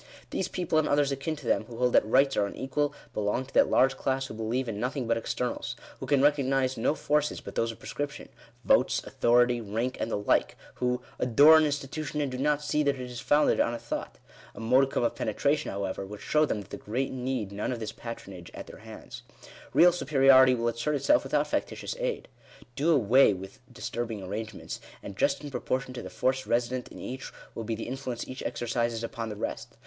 These 0.31 0.47
people, 0.47 0.79
and 0.79 0.87
others 0.89 1.11
akin 1.11 1.35
to 1.35 1.45
them, 1.45 1.65
who 1.65 1.77
hold 1.77 1.93
that 1.93 2.03
rights 2.03 2.35
are 2.35 2.47
unequal, 2.47 2.91
belong 3.13 3.45
to 3.45 3.53
that 3.53 3.69
large 3.69 3.95
class 3.97 4.25
who 4.25 4.33
believe 4.33 4.67
in 4.67 4.79
nothing 4.79 5.05
but 5.05 5.15
externals— 5.15 5.75
who 5.99 6.07
can 6.07 6.23
recognise 6.23 6.75
no 6.75 6.95
forces 6.95 7.39
but 7.39 7.53
those 7.53 7.71
of 7.71 7.77
pre 7.77 7.87
scription— 7.87 8.27
votes, 8.65 9.03
authority, 9.03 9.61
rank, 9.61 9.97
and 9.99 10.09
the 10.09 10.17
like— 10.17 10.57
who" 10.79 11.03
adore 11.19 11.55
an 11.55 11.65
institution, 11.65 12.19
and 12.19 12.31
do 12.31 12.39
not 12.39 12.63
see 12.63 12.81
that 12.81 12.95
it 12.95 13.11
is 13.11 13.19
founded 13.19 13.59
on 13.59 13.75
a 13.75 13.77
thought." 13.77 14.15
Digitized 14.15 14.15
by 14.15 14.15
VjOOQIC 14.15 14.15
FIRST 14.15 14.15
PRINCIPLE. 14.17 14.21
107 14.57 14.57
A 14.63 14.69
modicum 14.71 15.03
of 15.03 15.15
penetration, 15.15 15.71
however, 15.71 16.05
would 16.07 16.21
show 16.21 16.45
them 16.45 16.61
that 16.61 16.69
the 16.71 16.77
great 16.77 17.11
need 17.11 17.51
none 17.51 17.71
of 17.71 17.79
this 17.79 17.91
patronage 17.91 18.49
at 18.55 18.65
their 18.65 18.79
hands. 18.79 19.21
Beal 19.75 19.91
supe 19.91 20.09
riority 20.17 20.57
will 20.57 20.67
assert 20.69 20.95
itself 20.95 21.23
without 21.23 21.45
factitious 21.45 21.95
aid. 21.99 22.27
Do 22.75 22.89
away 22.91 23.35
with 23.35 23.59
* 23.67 23.71
disturbing 23.71 24.23
arrangements, 24.23 24.79
and, 25.03 25.15
just 25.15 25.43
in 25.43 25.51
proportion 25.51 25.93
to 25.93 26.01
the 26.01 26.09
force 26.09 26.47
resident 26.47 26.87
in 26.87 26.99
each, 26.99 27.31
will 27.53 27.63
be 27.65 27.75
the 27.75 27.87
influence 27.87 28.27
each 28.27 28.41
exercises 28.41 29.03
upon 29.03 29.29
the 29.29 29.35
rest. 29.35 29.77